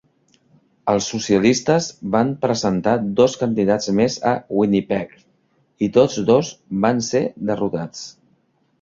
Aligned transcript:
Els 0.93 1.09
socialistes 1.11 1.89
van 2.15 2.31
presentar 2.47 2.95
dos 3.21 3.37
candidats 3.43 3.93
més 4.01 4.17
a 4.33 4.35
Winnipeg 4.63 5.15
i 5.89 5.93
tots 6.01 6.21
dos 6.35 6.55
van 6.87 7.09
ser 7.13 7.27
derrotats. 7.53 8.07